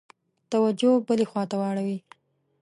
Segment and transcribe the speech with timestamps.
[0.51, 1.97] توجه بلي خواته واړوي.